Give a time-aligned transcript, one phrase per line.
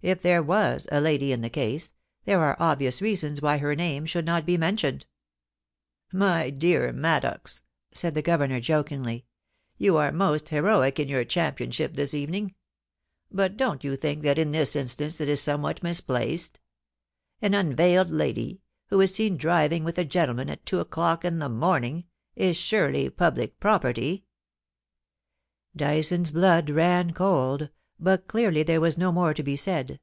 [0.00, 1.92] If there vas a lady in the case,
[2.24, 5.06] there are obvious reasons why her name should not be mentioned'
[6.12, 9.26] 'My dear MaiJdox,' said the Governor, jokingly,
[9.76, 12.54] 'you are most heroic in your championship this evening;
[13.32, 16.60] but don't you think that in this instance it is somewhat misplaced?
[17.42, 18.60] An unveiled lady,
[18.90, 22.04] who is seen driving with a gendeman at two o'clock in the morning,
[22.36, 24.26] is surely public property.'
[25.74, 27.70] Dyson's blood ran cold,
[28.00, 29.98] but clearly there was no more to be said.